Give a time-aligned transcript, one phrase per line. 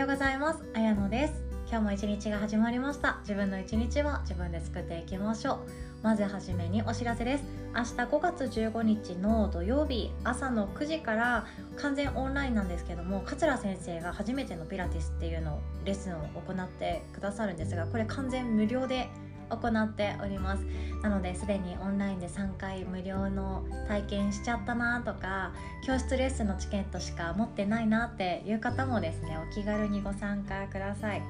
[0.00, 0.60] ようございます。
[0.72, 1.34] あやのです。
[1.68, 3.18] 今日も一日が始まりました。
[3.20, 5.58] 自分の一日は自分で作っていきましょう。
[6.02, 7.44] まずはじめにお知らせです。
[7.74, 11.44] 明日5月15日の土曜日朝の9時から
[11.76, 19.06] 完全オンラインなんですけども桂先生が初めてのピラティスっていうのをレッスンを行ってくださるんですがこれ完全無料で
[19.50, 20.64] 行っております。
[21.02, 25.52] なのですでにオンラインで3回無料の体験しちゃったなとか
[25.86, 31.22] 教室レッスンのチケットしか持ってないなっていう方もですねお気軽にご参加ください。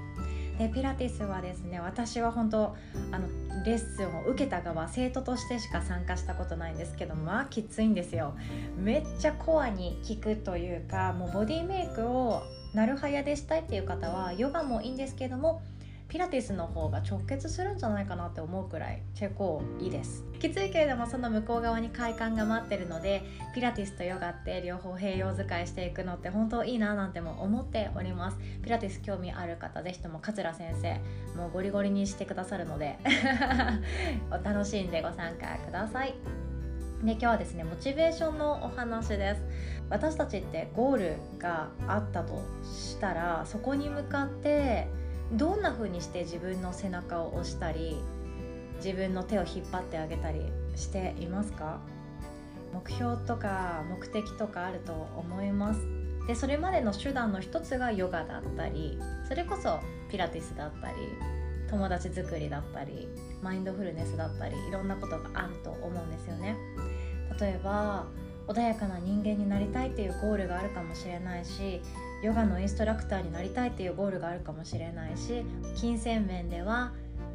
[0.59, 2.77] でピラティスはですね私は本当
[3.13, 3.27] あの
[3.65, 8.35] レッスンを受けた側生徒としてしか参加したことないんですけどもまあきついんですよ。
[8.77, 12.43] めっちゃコアに効くというかもうボディメイクを
[12.75, 15.63] なるはやでしたいっていう方はヨガもいいんですけども
[16.11, 20.25] ピラティスの方が直結するんじゃないかなって思うくらい結構いいです。
[20.41, 23.23] きついけれどもその向こう側に快感が待ってるので
[23.55, 28.39] ピラティスとヨガって両方併用使いしていくのって本当いいななんても思っております。
[28.61, 31.01] ピラティス興味ある方ぜひとも桂先生
[31.39, 32.99] もうゴリゴリにしてくださるので
[34.33, 36.15] お楽しんでご参加ください。
[37.05, 39.43] で今日はですねモチベーションのお話です。
[39.89, 44.89] 私たちってゴールがあったとしたらそこに向かって
[45.33, 47.99] どんな風にして自分の背中を押したり
[48.77, 50.41] 自分の手を引っ張ってあげたり
[50.75, 51.81] していますか？
[52.73, 55.81] 目標とか目的とかあると思います？
[56.27, 60.95] でそれまでの手段の一つがヨガだったりそれこそピラティスだったり
[61.69, 63.09] 友達作りだったり
[63.43, 66.57] マインドフルネスだったりいろんなことがあると思うんですよね。
[67.41, 68.07] 例えば
[68.49, 71.81] 穏やかな人間になりたいっていうゴールがあるかもしれないし
[72.23, 75.45] ヨガのインストラクターになりたいっていうゴールがあるかもしれないし
[75.77, 76.93] 金銭面では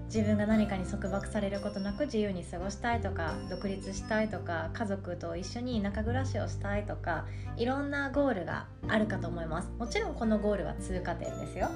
[0.08, 7.26] 自分が何かに束縛されることなく自由に過ごしたいとか独立したいとか家族と一緒に田舎暮らしをしたいとか
[7.58, 9.72] いろんなゴールがあるかと思います。
[9.80, 11.70] もちろんこのゴールは通過点ですよ。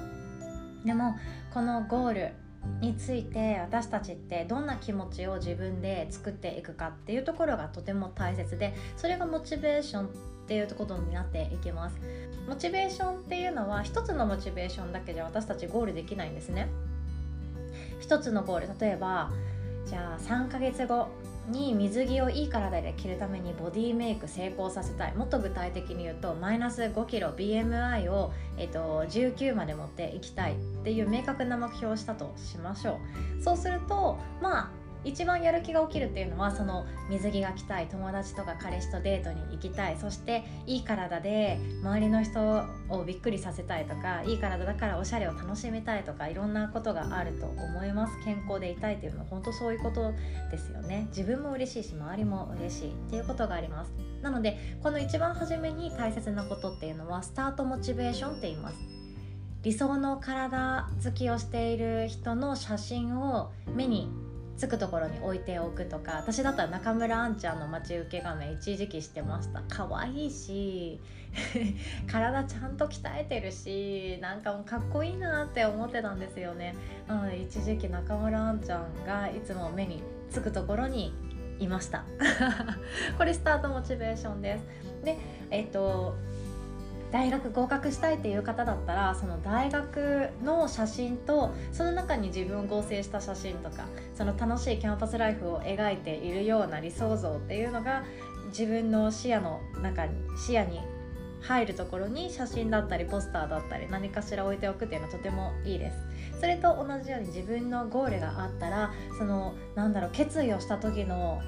[0.84, 1.16] でも
[1.52, 2.32] このゴール
[2.80, 10.10] について私たちってどんな気持ちを自分で作っていくかっていうところがとても大切でそれがモチベーション
[10.50, 11.96] っていうことになっていきます。
[12.48, 16.68] モチベーションっていうのは一つのモチベーションだけじゃ私たちゴールできないんですね。
[18.00, 18.80] 一つのゴール。
[18.80, 19.30] 例えば
[19.86, 21.06] じゃあ3ヶ月後
[21.48, 25.14] に水着をいい体で着るためにボディメイク成功させたい。
[25.14, 32.98] もっと具体的に言うとマイナス 5kgBMI を、えっと、19まで持っていきたいっていう明確な目標をしたとしましょ
[33.38, 33.42] う。
[33.44, 34.72] そうするとま
[35.04, 42.40] 一番やる気が起きるっていうのはその水着が着たい友達とか彼氏とデートに行きたいそしていい体で周りの人
[42.88, 48.24] をびっくりさせたいとかいい体だからおしゃれを楽しみたいとかいろんなことがあると思います。
[48.24, 50.12] 健康でいたいっていうのは本当そういうこと
[50.50, 51.06] ですよね。
[51.08, 53.92] 自分も嬉しいし周りも嬉しいっていうことがあります。
[54.22, 58.76] なのでこの一番初めに大切なことっていうのはスタートモチベーションって言います。
[59.62, 64.10] 理想の体つきをしている人の写真を目に
[64.60, 69.62] つくところに置いておくとか私だったら中村あんちゃんの待ち受け画面一時期してました。
[69.70, 71.00] 可愛いし
[72.06, 76.74] 体ちゃんと鍛えてるしなんかもうかっこいいなって思ってたんですよね。
[77.08, 81.14] なので一時期中村あんちゃんがいつも目につくところに
[81.58, 82.04] いました。
[83.16, 84.64] これスタートモチベーションです。
[85.04, 85.16] で
[85.50, 86.16] えっ、と
[87.10, 98.04] 大学合格したいっていう方だったらその大学の写真とその中に自分を合成した写真とかその楽しいキャンパスライフを描いているような理想像っていうのが
[98.48, 100.80] 自分の視野の中に視野に
[101.42, 105.96] 入るところに写真だったりポスターだったり何かしら置いておくっていうのはとてもいいです。
[106.40, 111.40] それと同じように自分のゴールがあったらそのなんだろう決意をした時の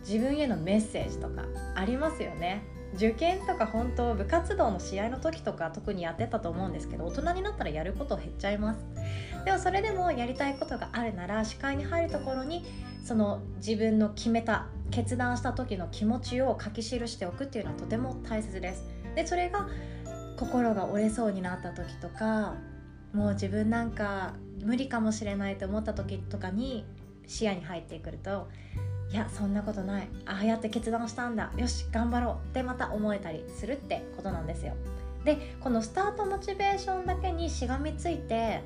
[0.00, 1.44] 自分へのメッセージとか
[1.74, 2.62] ありますよね。
[2.94, 8.80] 受験とか本当部活動の試合の時とか特にやってたと思うんですけど大人になったらやること減っちゃいます。
[9.44, 12.64] でもそれでもやりたいことがあるなら視界に入るところに
[13.04, 18.84] その自分の決めた決断した時の気持ちを書き記しておくっていうのはとても大切です。
[19.14, 19.68] でそれが
[20.36, 22.54] 心が折れそうになった時とか
[23.12, 26.84] もう自分なんか無理かもしれないと思った時とかに
[27.26, 28.48] 視野に入ってくると
[29.10, 30.08] いやそんなことない。
[30.26, 31.50] ああやって決断したんだ。
[31.56, 32.34] よし頑張ろう。
[32.50, 34.74] ってまた思えたりするってことなんですよ。
[35.24, 38.62] でこのスタートモチベーションだけにしがみついて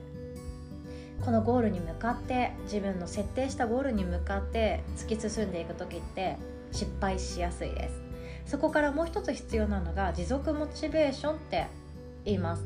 [1.25, 6.37] このゴールに向かって自分の設定したゴールに向かって突き進んでいく時って
[6.73, 8.03] 失敗しやすいです。
[8.47, 11.67] そこからもう一つ必要なのが持続モチベーションって
[12.25, 12.65] 言います。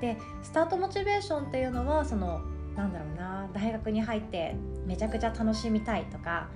[0.00, 2.40] でスタートモチベーションっていうのはその
[2.76, 4.54] なんだろうな大学に入って
[4.86, 6.48] めちゃくちゃ楽しみたいとか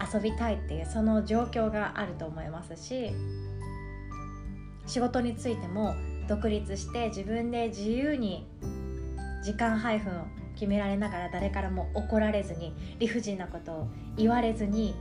[0.00, 3.12] 遊びたいっていうその状況があると思いますし
[4.86, 5.94] 仕事についても
[6.28, 8.46] 独立して自分で自由に
[9.42, 10.24] 時間配分を
[10.54, 14.94] 決められながら誰からも怒られずに理不尽なことを言われずに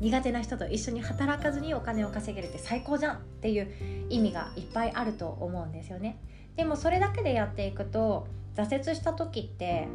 [0.00, 3.68] 苦手な人と一緒に働かずにお金を稼げるって最高じゃんっていう
[4.10, 6.18] 意味がいっぱいあると思うんですよね。
[6.56, 9.88] でもそれだけでやっていくと挫折した時って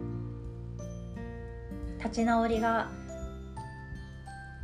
[1.97, 2.89] 立ち直りが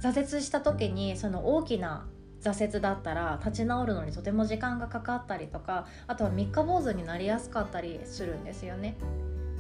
[0.02, 2.08] 挫折した時にその大きな
[2.42, 8.96] 挫折だったら立ち直るのにとても時間がかかったりとかあとは三日坊主になりやすかったりするんですよね。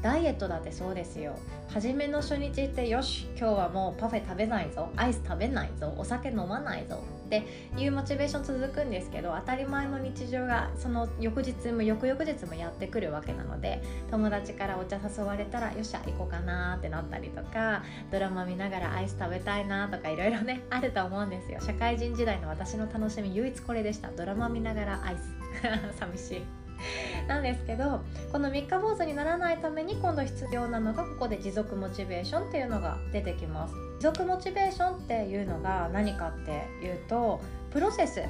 [0.01, 1.37] ダイエットだってそうですよ。
[1.69, 4.89] 初めの初日ってよし今日はもうパフェ食べないぞ。
[4.95, 5.93] アイス食べないぞ。
[5.97, 6.99] お酒飲まないぞ。
[7.27, 7.43] って
[7.77, 21.59] いうモチベーション続くんですけど当たり前の日常がその翌日も翌々日もやってくるわけなので友達からお茶誘われたらよっしゃ行こうかなってなったりとかドラマ見ながらアイス食べたいなとかいろいろね あると思うんですよ。
[21.59, 24.09] 社会人時代の私の楽しみ唯一これでした。
[24.11, 25.35] ドラマ見ながらアイス。
[25.99, 26.56] 寂しい。
[27.27, 28.01] なんですけど
[28.31, 33.73] この三日坊主にならないために今度必要なのがここで持続モチベーションっていうのが出てきます。
[33.99, 37.41] 持続モチベーションっていうのが何かっていうと
[37.71, 38.21] プロセス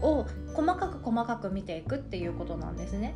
[0.00, 3.14] を細かく細かく見ていくっていうことなんですね。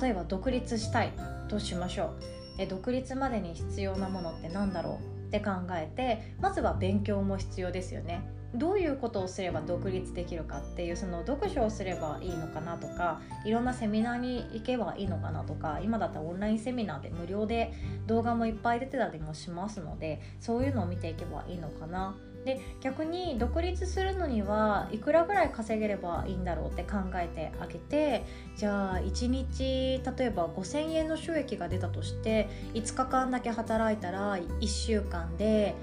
[0.00, 1.12] 例えば独立したい
[1.48, 2.10] としましょう。
[2.58, 8.26] え独立までに必要なものって何だろうって考えてまずは勉強も必要ですよね。
[8.56, 17.72] どういうことをすれば独立できるかっていうその読書をすればいいのかなとかいろんなセミナーに行けばいいのかなとか今だったらオンラインセミナーで無料で
[18.06, 22.16] 動画もいっぱい出てたりもしますのでそういうのを見ていけばいいのかな。
[22.46, 28.24] で逆に独立するのにはいくらぐらい稼げればいいんだろうって考えてあげて
[28.56, 35.74] じゃあ1日例えば5,000円の収益が出たとして5日間だけ働いたら1週間で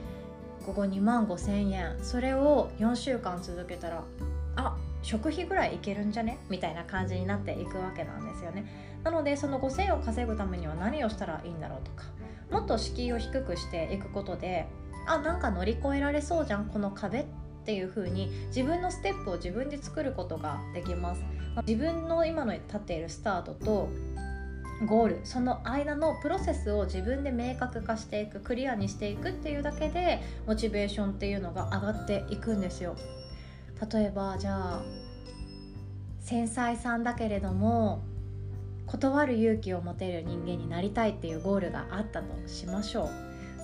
[0.65, 1.97] ここ2万5千円。
[2.01, 4.03] それを4週間続けたら
[4.55, 6.37] あ食費ぐらいいけるんじゃね？
[6.49, 8.65] みたいな感じになっていくわけなんですよね。
[9.03, 12.05] なのでその5000円を稼ぐためには何をしたらいいんだろうとか。
[12.51, 14.67] もっと敷居を低くしていくことで
[15.07, 17.25] あなんか乗り越えられそうじゃんこの壁っ
[17.65, 21.23] ていう風に自分のステップを自分で作ることができます。
[21.67, 23.89] 自分の今の立っているスタートと
[24.85, 32.95] ゴールその間のプロセスを自分で明確化していくクリアにしていくっていうだけでモチベーションっていうのが上がっていくんですよ。
[33.91, 34.81] 例えばじゃあ
[36.19, 38.03] 繊細さんだけれども
[38.85, 43.09] 断る勇気を持てる人間になりたいっていうゴールがあったとしましょう。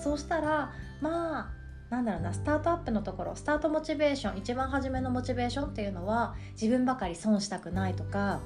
[0.02, 8.40] そうしたらまあなんだろうなスタートアップのところスタートモチベーション一番初めのモチベーションっていうのは自分ばかり損したくないとか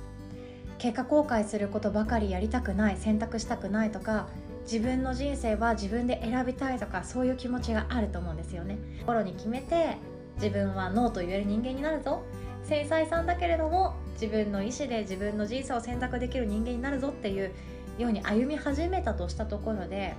[0.78, 4.28] 結果後悔することばかりやりたくない選択したくないとか
[4.64, 8.78] 自分の人生は自分で選びたいとかそういう気持ちがあると思うんですよね。
[9.00, 9.96] 心に決めて
[10.36, 12.22] 自分はノーと言える人間になるぞ。
[12.64, 17.52] 繊細さんだけれども自分の意思で自分の人生を選択できる人間になるぞっていう
[17.98, 20.14] ように歩み始めたとしたところで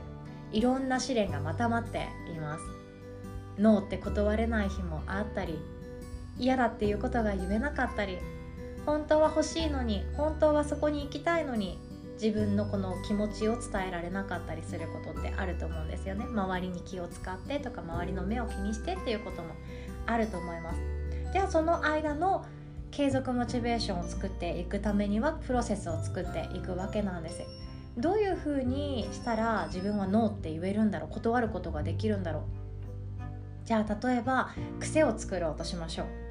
[0.51, 2.63] いろんな試練がまた待っています。
[3.57, 5.59] ノーって断れない日もあったり
[6.37, 8.19] 嫌だっていうことが言えなかったり
[8.85, 11.79] 本当は欲しいのに本当はそこに行きたいのに
[12.21, 16.25] 自分のこの気持ちを伝えられなかったりすることってあると思うんですよね。
[16.25, 19.49] 周りに気を使ってとか周りの目を気にしてっていうことも
[20.05, 20.79] あると思います。
[21.33, 22.45] ではその間の
[22.91, 27.41] 継続モチベーションを作っていくためにはプロセスを作っていくわけなんです。
[27.97, 32.43] どういうふうにしたら自分はノーって言えるんだろう断ることができるんだろう。
[33.65, 36.24] じゃあ例えば癖を作ろうとしましょう。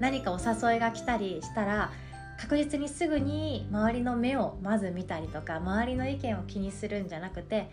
[0.00, 1.92] 何かお誘いが来たりしたら
[2.40, 7.70] 確実にすぐに周りの目をまず見たりとか周りの意見を気にするんじゃなくて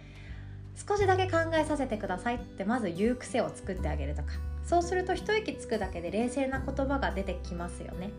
[0.75, 4.29] 少しだけ考えさせてくださいってまず言う癖を作ってあげるとか
[4.63, 8.11] そうすると一息つくだけで冷静な言葉が出てきますよね。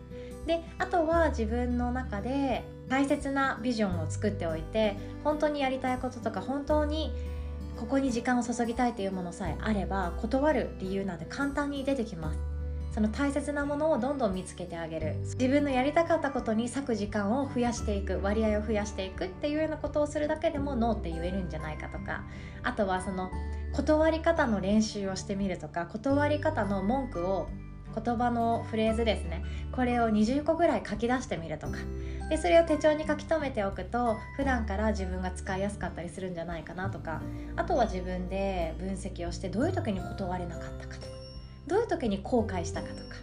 [0.47, 7.11] であとは自分の中で大切なビジョンを作っておいて本当にやりたいこととか本当に
[7.77, 12.48] ここに時間を注ぎたいというものさえあれば断る理由なんて簡単に出てきます。
[12.91, 15.15] その大切なものをどんどん見つけてあげる。
[15.23, 18.19] 自分のやりたかったことに割く時間を増やしていく。
[18.21, 22.23] 割合を増やしていくっていうようなことをするだけでもノーって言えるんじゃないかとか。
[22.63, 23.29] あとはその
[23.73, 25.85] 断り方の練習をしてみるとか。
[25.85, 27.47] 断り方の文句を
[28.03, 29.43] 言葉のフレーズですね。
[29.71, 31.77] これを20個ぐらい書き出してみるとか。
[32.29, 37.21] でそれを手帳に書き留めておくと普段から自分が使いやすかったりするんじゃないかなとか。
[37.55, 41.18] あとは自分で分析をしてどういう時に断れなかったかとか。
[41.69, 43.15] どういう時に後悔したかとか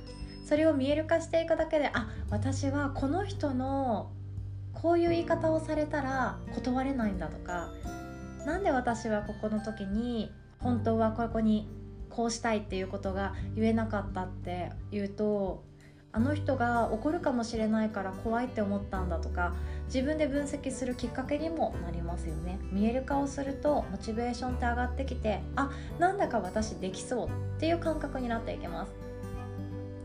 [0.46, 4.12] それを見える化していくだけであ私はこの人の
[4.72, 7.72] こういう言い方をされたら断れないんだとか
[8.46, 11.68] 何で私はここの時に本当はここに
[12.08, 15.64] こうしたいっていうことが言えなかったっていうと
[16.16, 19.54] あの人が怒るかもしれないから怖いって思ったんだとか
[19.84, 22.58] 自分で分析するきっかけにもなりますよね。
[22.72, 28.92] 見える化をするとモチベーションって上がってきてあなんだか私できそうっていう感覚になっていきます。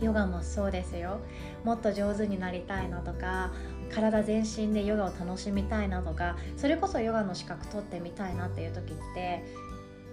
[0.02, 1.20] ヨガもそうですよ。
[1.64, 3.54] もっと上手になりたいなとか
[3.90, 9.46] 体全身でヨガを楽しみたいなとかそれこそヨガの資格取ってみたいなっていう時って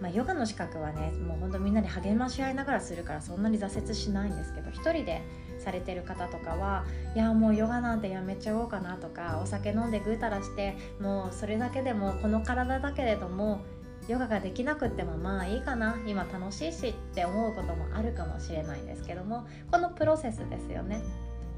[0.01, 5.23] まあ、ヨガの資格はねもうほんとみんなで励まし合いながらするからそんなに挫折しないんですけど一人で
[5.69, 6.85] されてる方とかは
[7.15, 13.61] いやもうヨガなんてやめちゃおうかなとかお酒飲んでぐうたらしてもうそれだけでもこの体だけれども
[14.09, 21.03] ヨガができなくってもまあいいかな今楽しいしって思うこともあるかもしれないんですけどもこのプロセスですよね。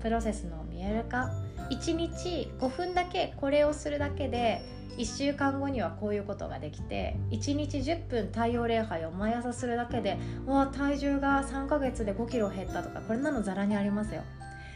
[0.02, 1.30] プロセスの見える化。
[1.70, 4.60] 1日5分だけこれをするだけで
[4.96, 14.22] 1週間後にはこういうことができて1日10分太陽礼拝を毎朝するだけでわ体重が3ヶ月で5キロ減ったとかこれなのざらにありますよ。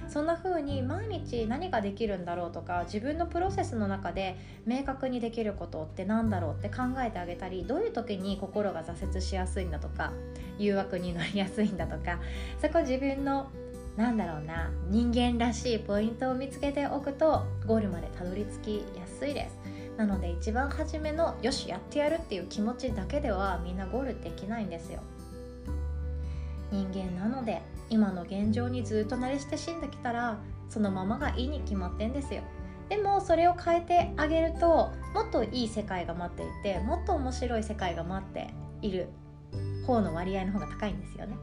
[0.07, 10.13] そんな風に毎日何ができるんだろうとか自分のプロセスの中で明確にできることって何だろうって考えてあげたりどういう時に心が挫折しやすいんだとか
[10.59, 12.21] 誘惑に乗りやすいんだとか
[12.61, 13.51] そこ自分の
[13.97, 19.59] なんだろうな人間らしいポイントを見つけておくとゴールまでたどり着きやすいです。
[19.97, 25.01] なので一番初めのよしやってやるっていう気持ちだけではみんなゴールできないんですよ。
[26.73, 32.43] 人間なので今の現状にずっと慣れ親しんできたらそのままがいいに決まってんですよ。
[32.89, 39.09] でもそれを変えてあげるともっといい世界が待っていてもっと面白い世界が待っている
[39.87, 41.37] 方の割合の方が高いんですよね。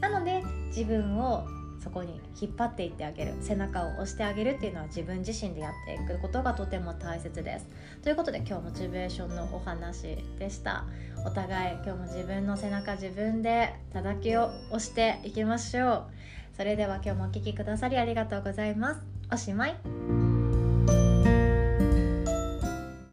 [0.00, 1.46] なので自分を
[1.86, 3.34] そこに引っ張っていってあげる。
[3.40, 7.66] 背中を押してあげるっていうのは自分自身でやっていくことがとても大切です。
[8.02, 10.84] ということで今日モチベーションのお話でした。
[11.24, 16.04] お互い今日も自分の背中自分で叩きを押していきましょう。
[16.56, 19.00] それでは今日もお聴きくださりありがとうございます。
[19.32, 20.25] おしまい。